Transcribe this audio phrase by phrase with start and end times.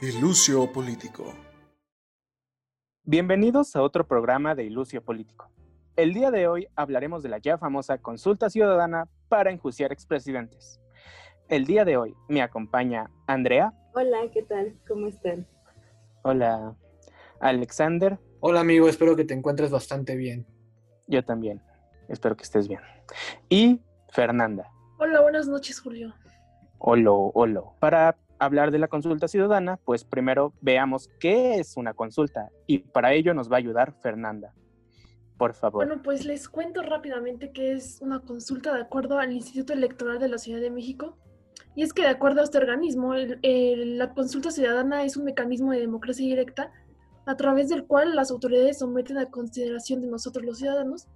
[0.00, 1.34] Ilucio Político.
[3.02, 5.50] Bienvenidos a otro programa de Ilucio Político.
[5.96, 10.80] El día de hoy hablaremos de la ya famosa consulta ciudadana para enjuiciar expresidentes.
[11.48, 13.72] El día de hoy me acompaña Andrea.
[13.92, 14.78] Hola, ¿qué tal?
[14.86, 15.48] ¿Cómo están?
[16.22, 16.76] Hola,
[17.40, 18.20] Alexander.
[18.38, 20.46] Hola amigo, espero que te encuentres bastante bien.
[21.08, 21.60] Yo también,
[22.08, 22.82] espero que estés bien.
[23.48, 24.70] Y Fernanda.
[25.00, 26.14] Hola, buenas noches, Julio.
[26.78, 27.62] Hola, hola.
[27.80, 33.12] Para hablar de la consulta ciudadana, pues primero veamos qué es una consulta y para
[33.12, 34.54] ello nos va a ayudar Fernanda.
[35.36, 35.86] Por favor.
[35.86, 40.28] Bueno, pues les cuento rápidamente qué es una consulta de acuerdo al Instituto Electoral de
[40.28, 41.16] la Ciudad de México.
[41.76, 45.78] Y es que de acuerdo a este organismo, la consulta ciudadana es un mecanismo de
[45.78, 46.72] democracia directa
[47.24, 51.06] a través del cual las autoridades someten a consideración de nosotros los ciudadanos,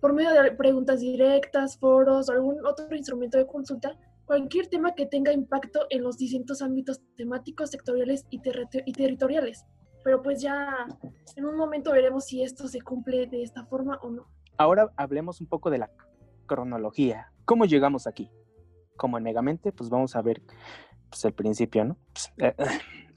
[0.00, 5.06] por medio de preguntas directas, foros o algún otro instrumento de consulta, cualquier tema que
[5.06, 8.40] tenga impacto en los distintos ámbitos temáticos, sectoriales y,
[8.84, 9.64] y, territoriales.
[10.04, 10.86] Pero pues ya
[11.34, 14.28] en un momento veremos si esto se cumple de esta forma o no.
[14.58, 15.90] Ahora hablemos un poco de la
[16.46, 17.32] cronología.
[17.46, 18.30] ¿Cómo llegamos aquí?
[18.96, 20.42] Como negamente, pues vamos a ver
[21.08, 21.96] pues, el principio, ¿no?
[22.12, 22.54] Pues, eh,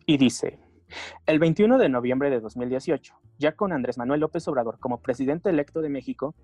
[0.06, 0.60] y dice,
[1.26, 5.82] el 21 de noviembre de 2018, ya con Andrés Manuel López Obrador como presidente electo
[5.82, 6.36] de México,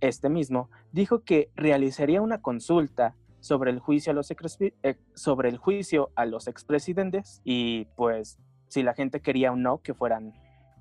[0.00, 5.58] este mismo dijo que realizaría una consulta sobre el juicio a los, eh, sobre el
[5.58, 8.38] juicio a los expresidentes y pues
[8.68, 10.32] si la gente quería o no que fueran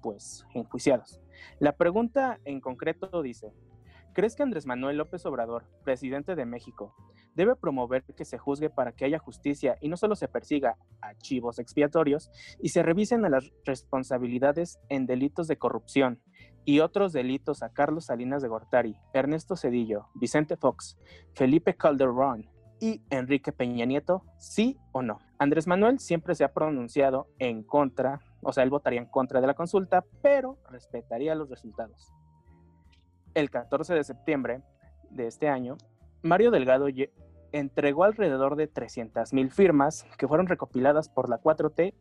[0.02, 1.20] pues enjuiciados.
[1.60, 3.54] La pregunta en concreto dice,
[4.14, 6.96] ¿crees que Andrés Manuel López Obrador, presidente de México,
[7.36, 11.16] debe promover que se juzgue para que haya justicia y no solo se persiga a
[11.16, 16.22] chivos expiatorios y se revisen a las responsabilidades en delitos de corrupción,
[16.66, 20.98] y otros delitos a Carlos Salinas de Gortari, Ernesto Cedillo, Vicente Fox,
[21.34, 25.20] Felipe Calderón y Enrique Peña Nieto, sí o no.
[25.38, 29.48] Andrés Manuel siempre se ha pronunciado en contra, o sea, él votaría en contra de
[29.48, 32.14] la consulta, pero respetaría los resultados.
[33.34, 34.62] El 14 de septiembre
[35.10, 35.78] de este año,
[36.22, 36.88] Mario Delgado
[37.52, 41.94] entregó alrededor de 300.000 firmas que fueron recopiladas por la 4T,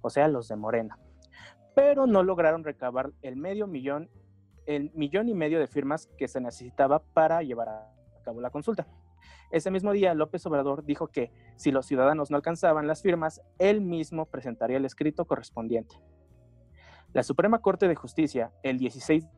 [0.00, 0.98] o sea, los de Morena
[1.74, 4.10] pero no lograron recabar el medio millón,
[4.66, 7.92] el millón y medio de firmas que se necesitaba para llevar a
[8.24, 8.86] cabo la consulta.
[9.50, 13.80] Ese mismo día, López Obrador dijo que si los ciudadanos no alcanzaban las firmas, él
[13.80, 15.96] mismo presentaría el escrito correspondiente.
[17.12, 19.28] La Suprema Corte de Justicia, el 16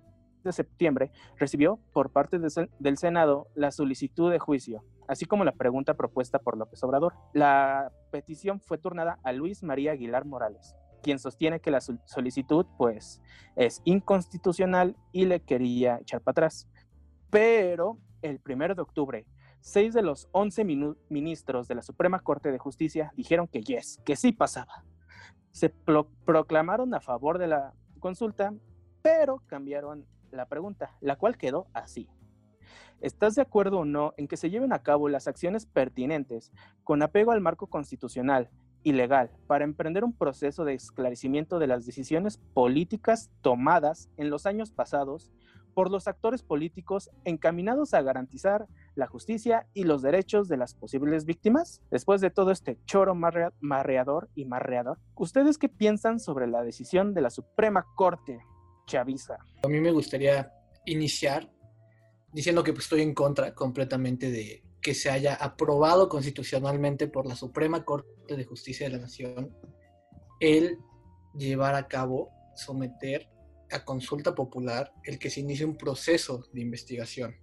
[0.43, 5.95] de septiembre, recibió por parte del Senado la solicitud de juicio, así como la pregunta
[5.95, 7.13] propuesta por López Obrador.
[7.35, 10.75] La petición fue turnada a Luis María Aguilar Morales,
[11.07, 13.23] quien sostiene que la solicitud pues
[13.55, 16.69] es inconstitucional y le quería echar para atrás.
[17.31, 19.25] Pero el 1 de octubre,
[19.61, 20.65] seis de los 11
[21.09, 24.85] ministros de la Suprema Corte de Justicia dijeron que yes, que sí pasaba.
[25.53, 28.53] Se proclamaron a favor de la consulta,
[29.01, 32.09] pero cambiaron la pregunta, la cual quedó así.
[33.01, 36.51] ¿Estás de acuerdo o no en que se lleven a cabo las acciones pertinentes
[36.83, 38.51] con apego al marco constitucional
[38.87, 44.71] ilegal para emprender un proceso de esclarecimiento de las decisiones políticas tomadas en los años
[44.71, 45.33] pasados
[45.75, 51.25] por los actores políticos encaminados a garantizar la justicia y los derechos de las posibles
[51.25, 51.83] víctimas?
[51.91, 57.23] Después de todo este choro marreador y marreador, ¿ustedes qué piensan sobre la decisión de
[57.23, 58.39] la Suprema Corte
[58.87, 59.39] chaviza?
[59.65, 60.53] A mí me gustaría
[60.87, 61.51] iniciar
[62.33, 67.35] diciendo que pues, estoy en contra completamente de, que se haya aprobado constitucionalmente por la
[67.35, 69.53] Suprema Corte de Justicia de la Nación
[70.39, 70.79] el
[71.37, 73.29] llevar a cabo, someter
[73.73, 77.35] a consulta popular el que se inicie un proceso de investigación.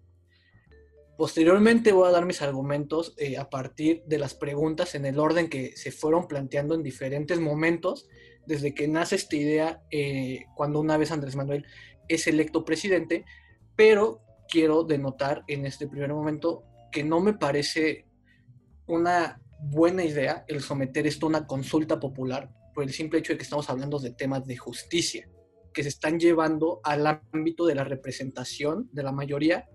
[1.17, 5.49] Posteriormente voy a dar mis argumentos eh, a partir de las preguntas en el orden
[5.49, 8.07] que se fueron planteando en diferentes momentos,
[8.45, 11.65] desde que nace esta idea eh, cuando una vez Andrés Manuel
[12.07, 13.25] es electo presidente,
[13.75, 18.05] pero quiero denotar en este primer momento que no me parece
[18.87, 23.37] una buena idea el someter esto a una consulta popular por el simple hecho de
[23.37, 25.29] que estamos hablando de temas de justicia
[25.73, 29.67] que se están llevando al ámbito de la representación de la mayoría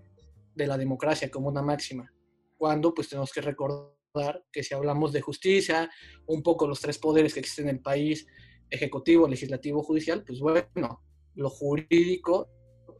[0.55, 2.11] de la democracia como una máxima.
[2.57, 5.89] Cuando pues tenemos que recordar que si hablamos de justicia,
[6.25, 8.25] un poco los tres poderes que existen en el país,
[8.69, 11.03] ejecutivo, legislativo, judicial, pues bueno,
[11.35, 12.49] lo jurídico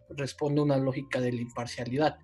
[0.10, 2.18] responde a una lógica de la imparcialidad.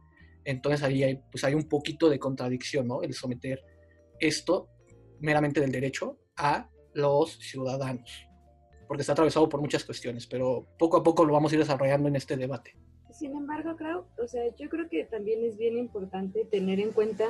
[0.46, 3.02] Entonces ahí hay, pues hay un poquito de contradicción, ¿no?
[3.02, 3.64] El someter
[4.20, 4.70] esto
[5.20, 8.28] meramente del derecho a los ciudadanos,
[8.88, 12.08] porque está atravesado por muchas cuestiones, pero poco a poco lo vamos a ir desarrollando
[12.08, 12.76] en este debate.
[13.12, 17.26] Sin embargo, creo, o sea, yo creo que también es bien importante tener en cuenta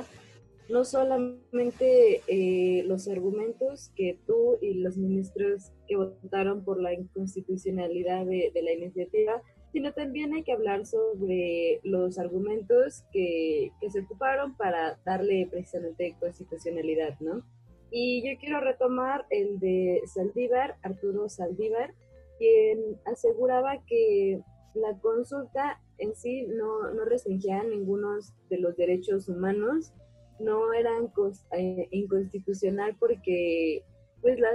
[0.68, 8.26] no solamente eh, los argumentos que tú y los ministros que votaron por la inconstitucionalidad
[8.26, 9.44] de, de, la iniciativa,
[9.76, 16.16] sino también hay que hablar sobre los argumentos que, que se ocuparon para darle precisamente
[16.18, 17.44] constitucionalidad, ¿no?
[17.92, 21.94] Y yo quiero retomar el de Saldívar, Arturo Saldívar,
[22.38, 24.40] quien aseguraba que
[24.76, 28.18] la consulta en sí no, no restringía ninguno
[28.50, 29.92] de los derechos humanos,
[30.40, 31.12] no eran
[31.52, 33.84] eh, inconstitucional porque
[34.22, 34.52] pues la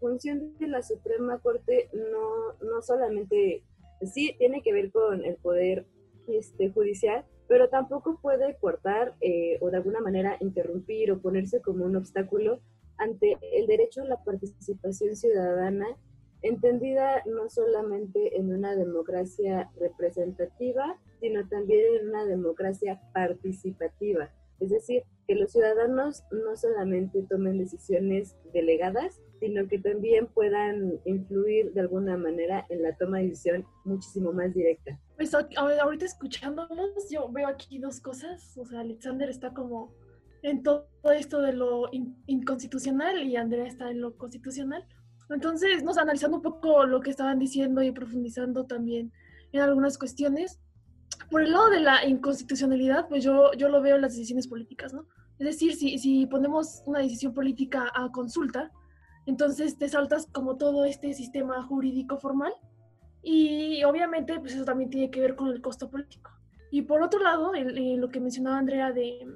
[0.00, 3.62] función de la Suprema Corte no, no solamente,
[4.02, 5.86] sí tiene que ver con el poder
[6.28, 11.84] este, judicial, pero tampoco puede cortar eh, o de alguna manera interrumpir o ponerse como
[11.84, 12.60] un obstáculo
[12.98, 15.86] ante el derecho a la participación ciudadana,
[16.42, 24.30] entendida no solamente en una democracia representativa, sino también en una democracia participativa.
[24.60, 31.72] Es decir, que los ciudadanos no solamente tomen decisiones delegadas, sino que también puedan influir
[31.72, 34.98] de alguna manera en la toma de decisión muchísimo más directa.
[35.16, 38.56] Pues ahorita escuchándonos, yo veo aquí dos cosas.
[38.58, 39.94] O sea, Alexander está como
[40.42, 41.90] en todo esto de lo
[42.26, 44.84] inconstitucional y Andrea está en lo constitucional.
[45.30, 49.12] Entonces, nos analizando un poco lo que estaban diciendo y profundizando también
[49.52, 50.58] en algunas cuestiones,
[51.30, 54.92] por el lado de la inconstitucionalidad, pues yo, yo lo veo en las decisiones políticas,
[54.92, 55.06] ¿no?
[55.38, 58.72] Es decir, si, si ponemos una decisión política a consulta,
[59.26, 62.52] entonces te saltas como todo este sistema jurídico formal
[63.22, 66.30] y obviamente pues eso también tiene que ver con el costo político.
[66.70, 69.26] Y por otro lado, lo que mencionaba Andrea de,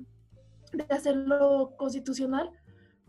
[0.72, 2.50] de, hacerlo constitucional,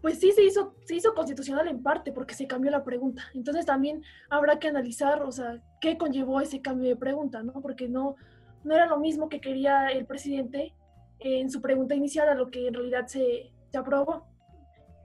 [0.01, 3.23] pues sí se hizo, se hizo constitucional en parte porque se cambió la pregunta.
[3.33, 7.53] Entonces también habrá que analizar, o sea, qué conllevó ese cambio de pregunta, ¿no?
[7.53, 8.15] Porque no,
[8.63, 10.73] no era lo mismo que quería el presidente
[11.19, 14.27] en su pregunta inicial a lo que en realidad se, aprobó.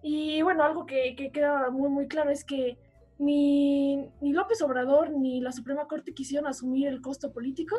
[0.03, 2.77] Y bueno, algo que, que, queda muy, muy claro es que
[3.19, 7.77] ni, ni López Obrador ni la Suprema Corte quisieron asumir el costo político.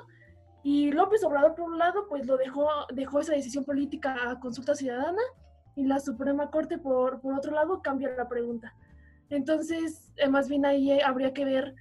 [0.64, 4.75] Y López Obrador, por un lado, pues lo dejó, dejó esa decisión política a consulta
[4.75, 5.22] ciudadana
[5.75, 8.74] y la Suprema Corte, por, por otro lado, cambia la pregunta.
[9.30, 11.75] Entonces, eh, más bien ahí habría que ver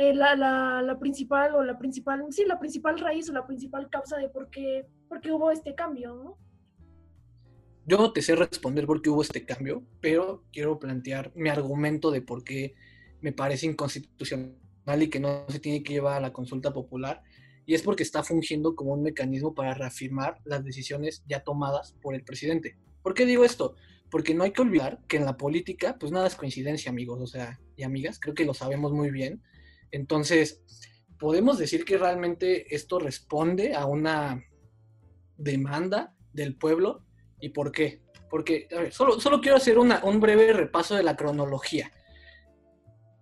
[0.00, 3.90] eh, la, la, la, principal o la principal, sí, la principal raíz o la principal
[3.90, 6.38] causa de por qué, por qué hubo este cambio, ¿no?
[7.84, 12.12] Yo no te sé responder por qué hubo este cambio, pero quiero plantear mi argumento
[12.12, 12.76] de por qué
[13.20, 14.54] me parece inconstitucional
[15.00, 17.24] y que no se tiene que llevar a la consulta popular.
[17.66, 22.14] Y es porque está fungiendo como un mecanismo para reafirmar las decisiones ya tomadas por
[22.14, 22.78] el presidente.
[23.02, 23.74] ¿Por qué digo esto?
[24.10, 27.26] Porque no hay que olvidar que en la política, pues nada es coincidencia, amigos, o
[27.26, 29.42] sea, y amigas, creo que lo sabemos muy bien.
[29.90, 30.62] Entonces,
[31.18, 34.44] podemos decir que realmente esto responde a una
[35.36, 37.04] demanda del pueblo.
[37.40, 38.02] ¿Y por qué?
[38.30, 41.90] Porque, a ver, solo, solo quiero hacer un breve repaso de la cronología.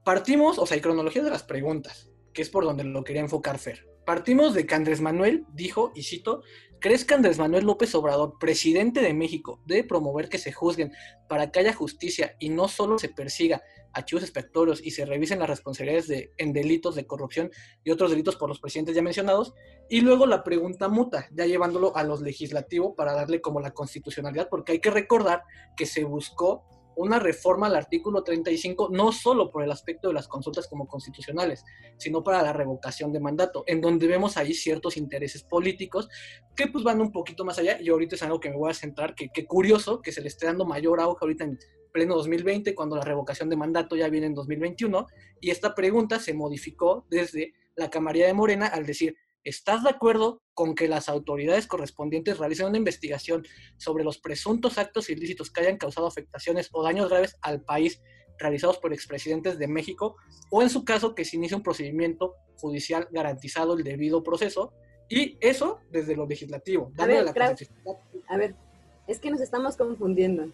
[0.05, 3.59] Partimos, o sea, hay cronología de las preguntas, que es por donde lo quería enfocar
[3.59, 3.96] Fer.
[4.07, 6.43] Partimos de que Andrés Manuel dijo, y cito,
[6.81, 10.93] ¿crees que Andrés Manuel López Obrador, presidente de México, debe promover que se juzguen
[11.29, 15.49] para que haya justicia y no solo se persiga archivos expectorios y se revisen las
[15.49, 17.51] responsabilidades de, en delitos de corrupción
[17.83, 19.55] y otros delitos por los presidentes ya mencionados?
[19.89, 24.49] Y luego la pregunta muta, ya llevándolo a los legislativos para darle como la constitucionalidad,
[24.49, 25.43] porque hay que recordar
[25.77, 26.65] que se buscó
[26.97, 31.65] una reforma al artículo 35, no solo por el aspecto de las consultas como constitucionales,
[31.99, 36.09] sino para la revocación de mandato, en donde vemos ahí ciertos intereses políticos
[36.57, 38.75] que pues van un poquito más allá, y ahorita es algo que me voy a
[38.75, 41.59] centrar, que, que curioso que se le esté dando mayor auge ahorita en
[41.93, 45.07] pleno 2020, cuando la revocación de mandato ya viene en 2021,
[45.41, 50.43] y esta pregunta se modificó desde la Camarilla de Morena al decir, ¿Estás de acuerdo
[50.55, 55.77] con que las autoridades correspondientes realicen una investigación sobre los presuntos actos ilícitos que hayan
[55.77, 58.03] causado afectaciones o daños graves al país
[58.41, 60.17] realizados por expresidentes de México
[60.51, 64.73] o en su caso que se inicie un procedimiento judicial garantizado el debido proceso
[65.09, 66.91] y eso desde lo legislativo.
[66.99, 68.57] A ver, a ver,
[69.07, 70.47] es que nos estamos confundiendo.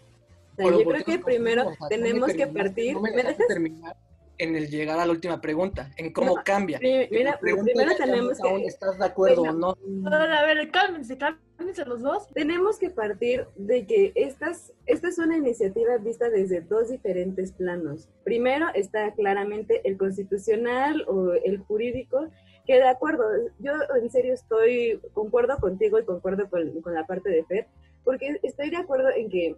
[0.55, 2.99] yo creo que primero tenemos que partir.
[2.99, 3.97] ¿Me, dejas terminar?
[4.43, 6.79] En el llegar a la última pregunta, en cómo cambia.
[6.79, 8.65] Mira, primero tenemos que...
[8.65, 9.77] ¿Estás de acuerdo o no?
[10.11, 12.27] A ver, cálmense, cálmense los dos.
[12.33, 18.09] Tenemos que partir de que estas, esta es una iniciativa vista desde dos diferentes planos.
[18.23, 22.27] Primero está claramente el constitucional o el jurídico,
[22.65, 23.23] que de acuerdo,
[23.59, 27.67] yo en serio estoy, concuerdo contigo y concuerdo con, con la parte de Fer,
[28.03, 29.55] porque estoy de acuerdo en que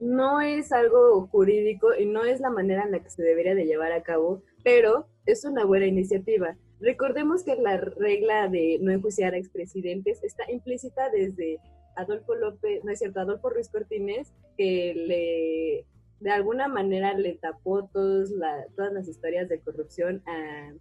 [0.00, 3.66] no es algo jurídico y no es la manera en la que se debería de
[3.66, 6.56] llevar a cabo, pero es una buena iniciativa.
[6.80, 11.58] Recordemos que la regla de no enjuiciar a expresidentes está implícita desde
[11.96, 15.86] Adolfo López, no es cierto, Adolfo Ruiz Cortines, que le
[16.20, 18.30] de alguna manera le tapó todos
[18.76, 20.72] todas las historias de corrupción a,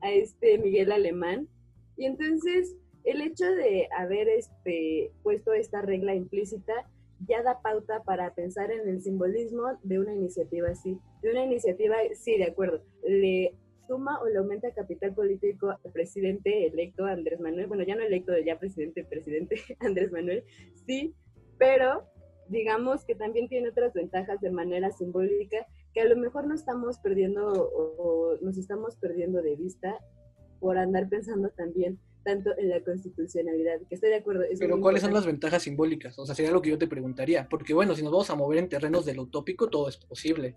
[0.00, 1.48] a este Miguel Alemán.
[1.96, 2.74] Y entonces
[3.04, 6.72] el hecho de haber este, puesto esta regla implícita
[7.20, 10.98] ya da pauta para pensar en el simbolismo de una iniciativa así.
[11.22, 13.56] De una iniciativa, sí, de acuerdo, le
[13.86, 18.32] suma o le aumenta capital político al presidente electo Andrés Manuel, bueno, ya no electo,
[18.38, 20.44] ya presidente, presidente Andrés Manuel,
[20.86, 21.14] sí,
[21.58, 22.04] pero
[22.48, 26.98] digamos que también tiene otras ventajas de manera simbólica que a lo mejor no estamos
[26.98, 29.98] perdiendo o, nos estamos perdiendo de vista
[30.60, 34.42] por andar pensando también tanto en la constitucionalidad, que estoy de acuerdo.
[34.58, 36.18] Pero ¿cuáles son las ventajas simbólicas?
[36.18, 38.58] O sea, sería lo que yo te preguntaría, porque bueno, si nos vamos a mover
[38.58, 40.56] en terrenos del utópico, todo es posible.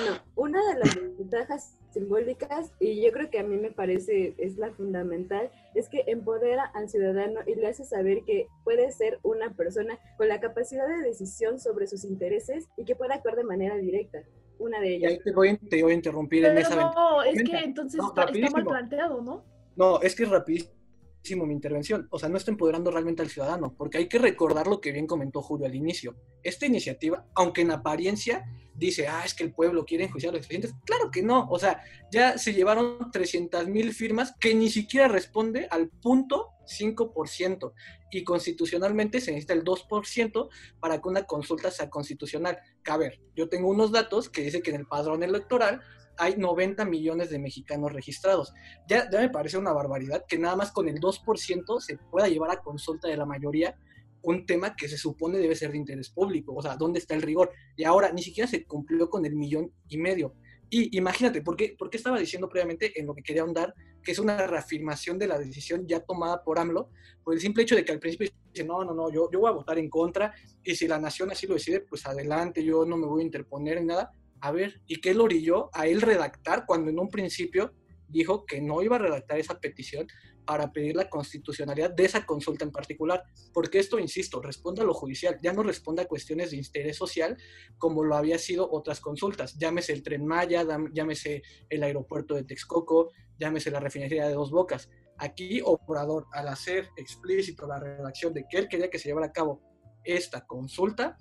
[0.00, 4.56] No, una de las ventajas simbólicas, y yo creo que a mí me parece es
[4.56, 9.54] la fundamental, es que empodera al ciudadano y le hace saber que puede ser una
[9.54, 13.76] persona con la capacidad de decisión sobre sus intereses y que puede actuar de manera
[13.76, 14.24] directa.
[14.58, 15.18] Una de ellas.
[15.22, 19.53] te, voy, a interrumpir en esa No, es que entonces está, mal planteado, ¿no?
[19.76, 22.06] No, es que es rapidísimo mi intervención.
[22.10, 25.06] O sea, no está empoderando realmente al ciudadano, porque hay que recordar lo que bien
[25.06, 26.14] comentó Julio al inicio.
[26.42, 30.40] Esta iniciativa, aunque en apariencia dice, ah, es que el pueblo quiere enjuiciar a los
[30.40, 30.74] expedientes.
[30.84, 35.66] Claro que no, o sea, ya se llevaron 300 mil firmas que ni siquiera responde
[35.70, 37.72] al punto 5%
[38.10, 40.48] y constitucionalmente se necesita el 2%
[40.80, 42.58] para que una consulta sea constitucional.
[42.82, 45.80] Que a ver, yo tengo unos datos que dice que en el padrón electoral
[46.18, 48.52] hay 90 millones de mexicanos registrados.
[48.88, 52.60] Ya, me parece una barbaridad que nada más con el 2% se pueda llevar a
[52.60, 53.76] consulta de la mayoría
[54.22, 57.22] un tema que se supone debe ser de interés público, o sea, ¿dónde está el
[57.22, 57.52] rigor?
[57.76, 60.34] Y ahora ni siquiera se cumplió con el millón y medio.
[60.70, 64.18] Y imagínate, ¿por qué, porque estaba diciendo previamente en lo que quería ahondar, que es
[64.18, 66.90] una reafirmación de la decisión ya tomada por AMLO,
[67.22, 69.50] por el simple hecho de que al principio dice, no, no, no, yo, yo voy
[69.50, 72.96] a votar en contra, y si la nación así lo decide, pues adelante, yo no
[72.96, 74.10] me voy a interponer en nada.
[74.40, 77.74] A ver, ¿y qué lo orilló a él redactar cuando en un principio
[78.08, 80.06] dijo que no iba a redactar esa petición
[80.44, 84.94] para pedir la constitucionalidad de esa consulta en particular, porque esto, insisto, responde a lo
[84.94, 87.36] judicial, ya no responde a cuestiones de interés social
[87.78, 93.10] como lo había sido otras consultas, llámese el tren Maya, llámese el aeropuerto de Texcoco,
[93.38, 94.90] llámese la refinería de Dos Bocas.
[95.16, 99.32] Aquí, Obrador, al hacer explícito la redacción de que él quería que se llevara a
[99.32, 99.62] cabo
[100.04, 101.18] esta consulta,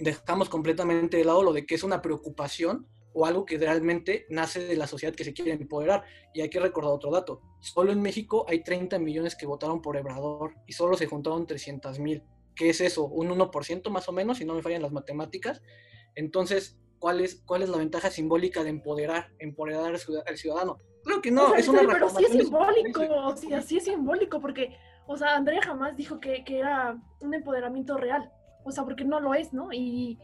[0.00, 4.64] dejamos completamente de lado lo de que es una preocupación o algo que realmente nace
[4.64, 6.04] de la sociedad que se quiere empoderar.
[6.32, 7.42] Y hay que recordar otro dato.
[7.60, 11.98] Solo en México hay 30 millones que votaron por Obrador y solo se juntaron 300
[11.98, 12.22] mil.
[12.54, 13.06] ¿Qué es eso?
[13.06, 15.62] Un 1% más o menos, si no me fallan las matemáticas.
[16.14, 19.94] Entonces, ¿cuál es, cuál es la ventaja simbólica de empoderar, empoderar
[20.26, 20.78] al ciudadano?
[21.04, 24.76] Creo que no, es una Pero sí es simbólico, sí, es simbólico, porque,
[25.06, 28.30] o sea, Andrea jamás dijo que, que era un empoderamiento real.
[28.64, 29.72] O sea, porque no lo es, ¿no?
[29.72, 30.18] Y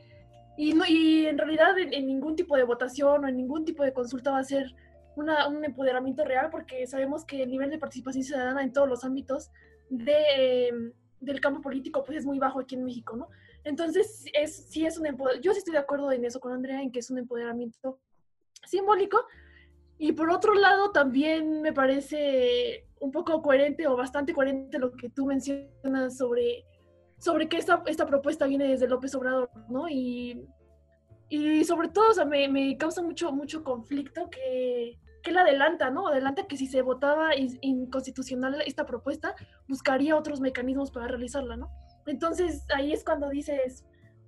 [0.56, 3.92] y, no, y en realidad en, ningún tipo de votación o en ningún tipo de
[3.92, 4.74] consulta va a ser
[5.14, 9.04] una, un empoderamiento real porque sabemos que el nivel de participación ciudadana en todos los
[9.04, 9.50] ámbitos
[9.90, 13.28] de, em, del campo político pues es muy bajo aquí en México, ¿no?
[13.64, 15.06] Entonces, es, sí es un
[15.42, 17.98] yo sí estoy de acuerdo en eso con Andrea, en que es un empoderamiento
[18.64, 19.26] simbólico.
[19.98, 25.10] Y por otro lado, también me parece un poco coherente o bastante coherente lo que
[25.10, 26.64] tú mencionas sobre
[27.18, 29.88] sobre que esta, esta propuesta viene desde López Obrador, ¿no?
[29.88, 30.46] Y,
[31.28, 35.90] y sobre todo, o sea, me, me causa mucho, mucho conflicto que, que él adelanta,
[35.90, 36.08] ¿no?
[36.08, 39.34] Adelanta que si se votaba inconstitucional esta propuesta,
[39.68, 41.68] buscaría otros mecanismos para realizarla, ¿no?
[42.06, 43.84] Entonces ahí es cuando dices,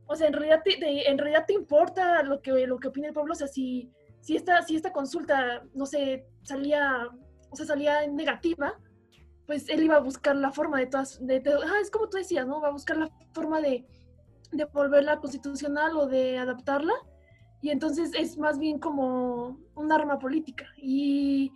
[0.07, 3.15] o sea, en realidad te, en realidad te importa lo que, lo que opina el
[3.15, 7.09] pueblo, o sea, si, si, esta, si esta consulta, no sé, salía,
[7.51, 8.75] o sea, salía negativa,
[9.49, 12.61] pues él iba a buscar la forma de todas, es como tú decías, ¿no?
[12.61, 13.87] Va a buscar la forma de,
[14.53, 16.93] de volverla constitucional o de adaptarla.
[17.63, 20.67] Y entonces es más bien como un arma política.
[20.77, 21.51] Y,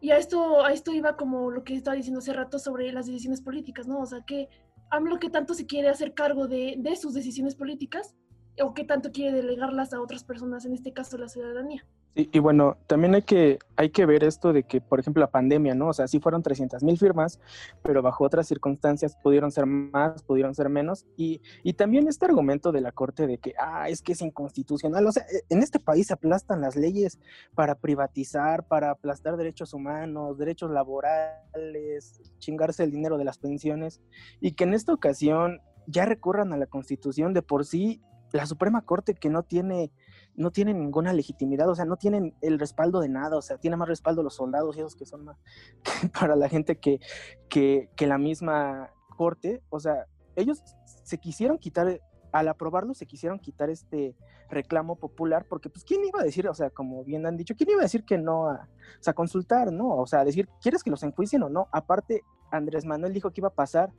[0.00, 3.04] y, a, esto, a esto iba como lo que estaba diciendo hace rato sobre las
[3.04, 4.00] decisiones políticas, ¿no?
[4.00, 4.48] O sea, que
[4.88, 8.14] AMLO que tanto se quiere hacer cargo de, de sus decisiones políticas
[8.58, 11.86] o qué tanto quiere delegarlas a otras personas, en este caso la ciudadanía.
[12.16, 15.74] Y, bueno, también hay que, hay que ver esto de que, por ejemplo, la pandemia,
[15.74, 15.88] ¿no?
[15.88, 17.40] O sea, sí fueron 300 mil firmas,
[17.82, 21.06] pero bajo otras circunstancias pudieron ser más, pudieron ser menos.
[21.16, 25.04] Y, y también este argumento de la Corte de que, ah, es que es inconstitucional.
[25.04, 27.18] O sea, e, en este país aplastan las leyes
[27.56, 34.00] para privatizar, para aplastar derechos humanos, derechos laborales, chingarse el dinero de las pensiones.
[34.40, 38.82] Y que en esta ocasión ya recurran a la Constitución de por sí, la Suprema
[38.82, 39.90] Corte que no tiene
[40.36, 43.76] no tienen ninguna legitimidad, o sea, no tienen el respaldo de nada, o sea, tiene
[43.76, 45.38] más respaldo los soldados y esos que son más
[46.18, 47.00] para la gente que,
[47.48, 50.62] que, que la misma corte, o sea, ellos
[51.04, 52.00] se quisieron quitar,
[52.32, 54.16] al aprobarlo, se quisieron quitar este
[54.50, 57.70] reclamo popular, porque pues, ¿quién iba a decir, o sea, como bien han dicho, quién
[57.70, 58.68] iba a decir que no, a,
[59.00, 59.96] o sea, consultar, ¿no?
[59.96, 61.68] O sea, decir, ¿quieres que los enjuicien o no?
[61.72, 63.92] Aparte, Andrés Manuel dijo que iba a pasar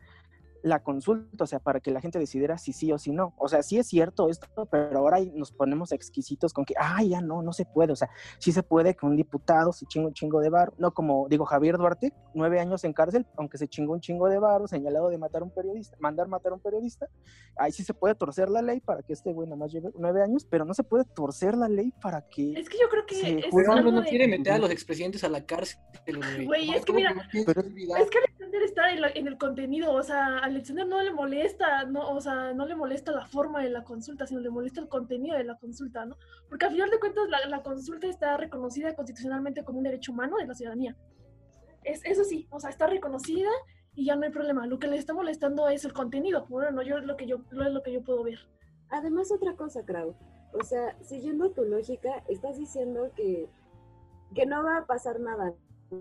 [0.66, 3.36] la consulta, o sea, para que la gente decidiera si sí o si no.
[3.38, 7.22] O sea, sí es cierto esto, pero ahora nos ponemos exquisitos con que, ah, ya
[7.22, 7.94] no, no se puede.
[7.94, 10.92] O sea, sí se puede que un diputado se chingue un chingo de bar, no
[10.92, 14.68] como digo Javier Duarte, nueve años en cárcel, aunque se chingó un chingo de bar,
[14.68, 17.08] señalado de matar a un periodista, mandar matar a un periodista.
[17.58, 20.24] Ahí sí se puede torcer la ley para que este güey nada más lleve nueve
[20.24, 22.54] años, pero no se puede torcer la ley para que.
[22.54, 23.38] Es que yo creo que.
[23.38, 25.80] Es no, no quiere meter a los expresidentes a la cárcel.
[26.44, 30.88] Güey, es que mira, es que Alexander está en, en el contenido, o sea, Alexander
[30.88, 34.40] no le molesta, no, o sea, no le molesta la forma de la consulta, sino
[34.40, 36.16] le molesta el contenido de la consulta, ¿no?
[36.48, 40.38] Porque al final de cuentas la, la consulta está reconocida constitucionalmente como un derecho humano
[40.38, 40.96] de la ciudadanía.
[41.84, 43.50] Es, eso sí, o sea, está reconocida
[43.96, 44.66] y ya no hay problema.
[44.66, 47.84] Lo que le está molestando es el contenido, bueno, yo lo que yo es lo
[47.84, 48.40] que yo puedo ver.
[48.90, 50.16] Además otra cosa, Krau,
[50.54, 53.50] o sea, siguiendo tu lógica, estás diciendo que
[54.34, 55.54] que no va a pasar nada,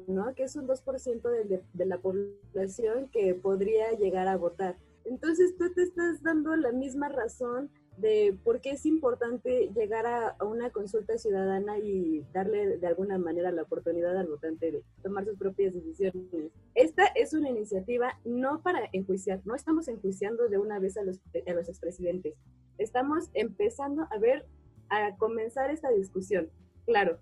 [0.06, 0.34] ¿no?
[0.34, 4.76] Que es un 2% de, de, la población que podría llegar a votar.
[5.04, 10.36] Entonces tú te estás dando la misma razón de por qué es importante llegar a,
[10.44, 15.38] una consulta ciudadana y darle de alguna manera la oportunidad al votante de tomar sus
[15.38, 16.50] propias decisiones.
[16.74, 21.20] Esta es una iniciativa no para enjuiciar, no estamos enjuiciando de una vez a los,
[21.46, 22.34] a los expresidentes,
[22.78, 24.46] estamos empezando a ver,
[24.88, 26.50] a comenzar esta discusión.
[26.86, 27.18] Claro,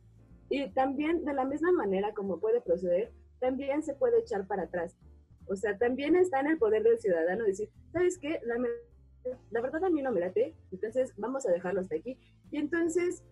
[0.52, 4.94] y también de la misma manera como puede proceder, también se puede echar para atrás.
[5.46, 8.38] O sea, también está en el poder del ciudadano decir, ¿sabes qué?
[8.44, 12.18] La, verdad a mí no me late, entonces vamos a dejarlo hasta aquí.
[12.50, 13.24] Y entonces,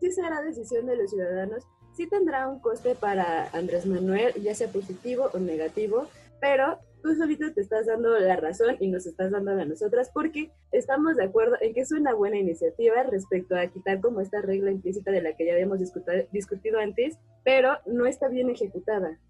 [0.00, 4.66] sí será decisión de los ciudadanos, sí tendrá un coste para Andrés Manuel, ya sea
[4.66, 6.08] positivo o negativo,
[6.40, 10.50] pero tú solito te estás dando la razón y nos estás dando a nosotras porque
[10.72, 14.70] estamos de acuerdo en que es una buena iniciativa respecto a quitar como esta regla
[14.70, 19.20] implícita de la que ya habíamos discutido antes, pero no está bien ejecutada.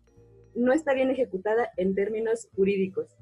[0.55, 3.17] No está bien ejecutada en términos jurídicos.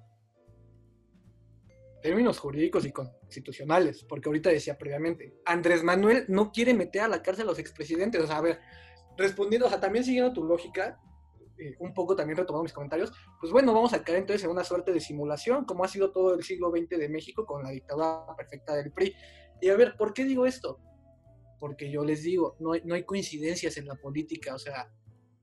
[2.03, 7.23] Términos jurídicos y constitucionales, porque ahorita decía previamente, Andrés Manuel no quiere meter a la
[7.23, 8.21] cárcel a los expresidentes.
[8.21, 8.59] O sea, a ver,
[9.17, 11.01] respondiendo, o sea, también siguiendo tu lógica,
[11.63, 14.65] eh, un poco también retomando mis comentarios, pues bueno, vamos a caer entonces en una
[14.65, 18.27] suerte de simulación, como ha sido todo el siglo XX de México con la dictadura
[18.37, 19.15] perfecta del PRI.
[19.61, 20.81] Y a ver, ¿por qué digo esto?
[21.61, 24.93] Porque yo les digo, no hay, no hay coincidencias en la política, o sea,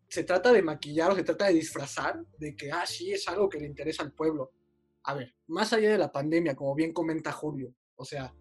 [0.10, 3.48] se trata de maquillar o se trata de disfrazar de que, ah, sí, es algo
[3.48, 4.52] que le interesa al pueblo.
[5.04, 8.34] A ver, más allá de la pandemia, como bien comenta Julio, o sea,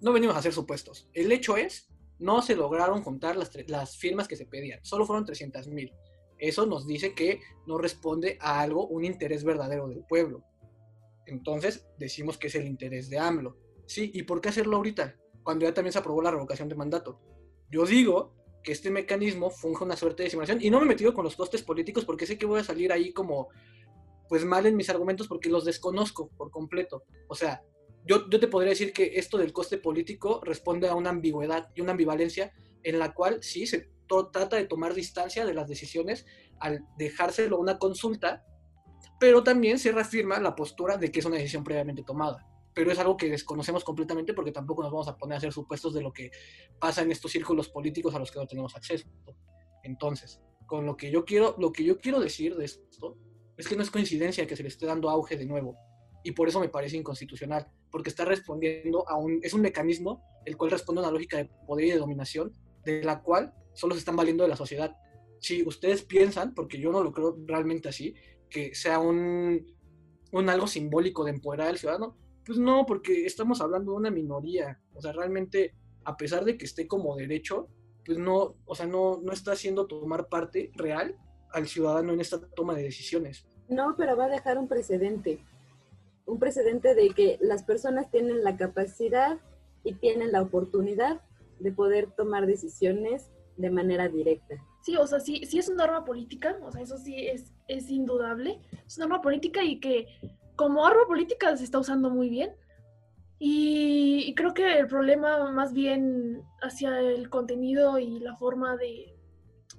[0.00, 1.08] no venimos a hacer supuestos.
[1.12, 5.24] El hecho es, no se lograron juntar las, las firmas que se pedían, solo fueron
[5.24, 5.92] 300 mil.
[6.38, 10.42] Eso nos dice que no responde a algo, un interés verdadero del pueblo.
[11.26, 13.56] Entonces decimos que es el interés de AMLO.
[13.86, 15.16] Sí, ¿y por qué hacerlo ahorita?
[15.42, 17.20] Cuando ya también se aprobó la revocación de mandato.
[17.70, 21.14] Yo digo que este mecanismo funge una suerte de simulación y no me he metido
[21.14, 23.48] con los costes políticos porque sé que voy a salir ahí como
[24.28, 27.04] pues mal en mis argumentos porque los desconozco por completo.
[27.28, 27.62] O sea,
[28.04, 31.80] yo, yo te podría decir que esto del coste político responde a una ambigüedad y
[31.80, 36.26] una ambivalencia en la cual sí se trata de tomar distancia de las decisiones
[36.60, 38.44] al dejárselo una consulta,
[39.18, 42.46] pero también se reafirma la postura de que es una decisión previamente tomada.
[42.74, 45.94] Pero es algo que desconocemos completamente porque tampoco nos vamos a poner a hacer supuestos
[45.94, 46.30] de lo que
[46.78, 49.08] pasa en estos círculos políticos a los que no tenemos acceso.
[49.82, 53.16] Entonces, con lo que yo quiero, lo que yo quiero decir de esto
[53.56, 55.76] es que no es coincidencia que se le esté dando auge de nuevo.
[56.22, 60.56] Y por eso me parece inconstitucional, porque está respondiendo a un, es un mecanismo el
[60.56, 62.52] cual responde a una lógica de poder y de dominación,
[62.84, 64.96] de la cual solo se están valiendo de la sociedad.
[65.38, 68.14] Si ustedes piensan, porque yo no lo creo realmente así,
[68.50, 69.66] que sea un,
[70.32, 74.80] un algo simbólico de empoderar al ciudadano, pues no, porque estamos hablando de una minoría.
[74.94, 77.68] O sea, realmente, a pesar de que esté como derecho,
[78.04, 81.16] pues no, o sea, no, no está haciendo tomar parte real
[81.52, 83.46] al ciudadano en esta toma de decisiones.
[83.68, 85.40] No, pero va a dejar un precedente.
[86.24, 89.38] Un precedente de que las personas tienen la capacidad
[89.82, 91.20] y tienen la oportunidad
[91.58, 94.54] de poder tomar decisiones de manera directa.
[94.82, 97.90] Sí, o sea, sí, sí es una arma política, o sea, eso sí es, es
[97.90, 98.60] indudable.
[98.86, 100.06] Es una arma política y que
[100.54, 102.50] como arma política se está usando muy bien.
[103.38, 109.14] Y, creo que el problema más bien hacia el contenido y la forma de,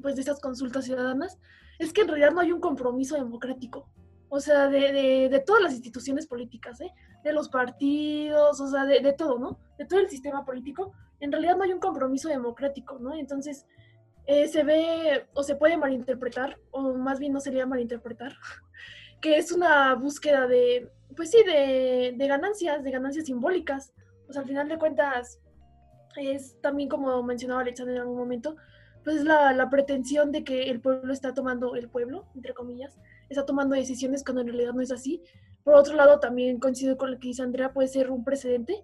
[0.02, 1.40] pues, de estas consultas ciudadanas
[1.80, 3.90] es que en realidad no hay un compromiso democrático.
[4.30, 6.92] O sea, de, de, todas las instituciones políticas, ¿eh?
[7.24, 9.58] de los partidos, o sea, de, de todo, ¿no?
[9.78, 13.16] De todo el sistema político en realidad no hay un compromiso democrático, ¿no?
[13.16, 13.66] Entonces,
[14.26, 18.34] eh, se ve o se puede malinterpretar, o más bien no sería malinterpretar,
[19.22, 23.94] que es una búsqueda de, pues sí, de, de ganancias, de ganancias simbólicas.
[24.28, 25.40] O sea, al final de cuentas,
[26.18, 28.58] es también como mencionaba Alexander en algún momento,
[29.04, 32.98] pues la, la pretensión de que el pueblo está tomando, el pueblo, entre comillas,
[33.30, 35.22] está tomando decisiones cuando en realidad no es así.
[35.64, 38.84] Por otro lado, también coincido con lo que dice Andrea, puede ser un precedente.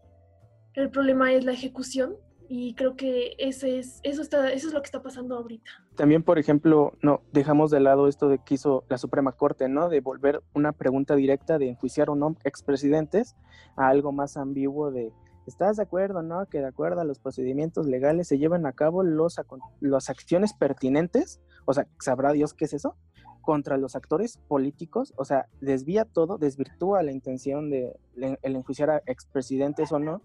[0.75, 2.15] El problema es la ejecución
[2.49, 5.69] y creo que ese es, eso, está, eso es lo que está pasando ahorita.
[5.95, 9.89] También, por ejemplo, no dejamos de lado esto de que hizo la Suprema Corte, ¿no?
[9.89, 13.35] De volver una pregunta directa de enjuiciar o no expresidentes
[13.75, 15.11] a algo más ambiguo de
[15.45, 16.45] ¿Estás de acuerdo, no?
[16.45, 19.39] Que de acuerdo a los procedimientos legales se lleven a cabo los,
[19.81, 22.95] las acciones pertinentes, o sea, sabrá Dios qué es eso,
[23.43, 29.03] contra los actores políticos, o sea, desvía todo, desvirtúa la intención de el enjuiciar a
[29.05, 30.23] expresidentes o no,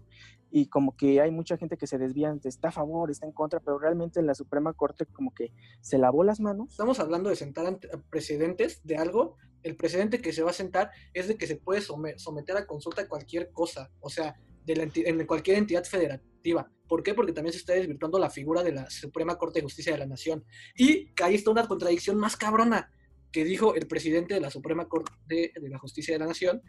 [0.49, 3.59] y como que hay mucha gente que se desvía, está a favor, está en contra,
[3.59, 5.51] pero realmente la Suprema Corte como que
[5.81, 6.71] se lavó las manos.
[6.71, 10.89] Estamos hablando de sentar ante precedentes de algo, el precedente que se va a sentar
[11.13, 15.83] es de que se puede someter a consulta cualquier cosa, o sea, en cualquier entidad
[15.83, 16.71] federativa.
[16.87, 17.13] ¿Por qué?
[17.13, 20.07] Porque también se está desvirtuando la figura de la Suprema Corte de Justicia de la
[20.07, 20.43] Nación.
[20.75, 22.91] Y ahí está una contradicción más cabrona
[23.31, 26.61] que dijo el presidente de la Suprema Corte de, la Justicia de la Nación,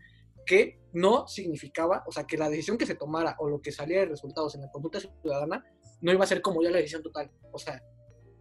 [0.47, 4.03] que no significaba, o sea, que la decisión que se tomara o lo que saliera
[4.03, 5.65] de resultados en la conducta ciudadana
[6.01, 7.31] no iba a ser como ya la decisión total.
[7.53, 7.83] O sea,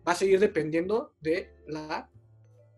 [0.07, 2.09] va a seguir dependiendo de la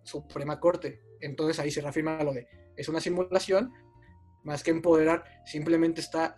[0.03, 1.01] Suprema Corte.
[1.21, 3.71] Entonces ahí se reafirma lo de, es una simulación,
[4.43, 6.35] más que empoderar, simplemente está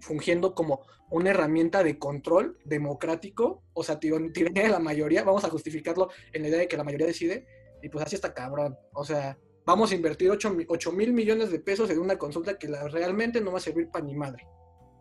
[0.00, 5.50] fungiendo como una herramienta de control democrático, o sea, tiene de la mayoría, vamos a
[5.50, 7.46] justificarlo en la idea de que la mayoría decide,
[7.82, 11.90] y pues así está cabrón, o sea, vamos a invertir 8, mil millones de pesos
[11.90, 14.46] en una consulta que la, realmente no va a servir para ni madre.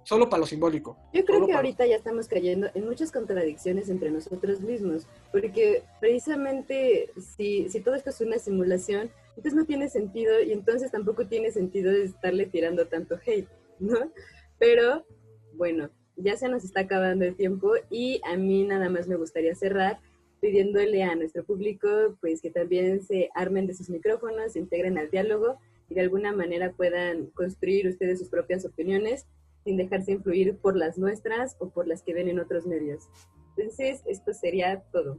[0.03, 0.97] Solo para lo simbólico.
[1.13, 7.11] Yo creo que ahorita ya estamos cayendo en muchas contradicciones entre nosotros mismos, porque precisamente
[7.35, 11.51] si, si todo esto es una simulación, entonces no tiene sentido y entonces tampoco tiene
[11.51, 14.11] sentido estarle tirando tanto hate, ¿no?
[14.57, 15.05] Pero
[15.53, 19.55] bueno, ya se nos está acabando el tiempo y a mí nada más me gustaría
[19.55, 19.99] cerrar
[20.39, 21.87] pidiéndole a nuestro público
[22.21, 25.57] pues que también se armen de sus micrófonos, se integren al diálogo
[25.89, 29.25] y de alguna manera puedan construir ustedes sus propias opiniones
[29.63, 33.09] sin dejarse influir por las nuestras o por las que ven en otros medios.
[33.57, 35.17] Entonces, esto sería todo.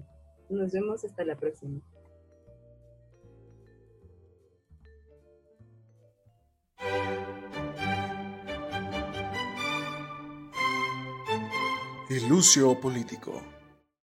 [0.49, 1.81] Nos vemos hasta la próxima.
[12.09, 13.41] El Lucio Político.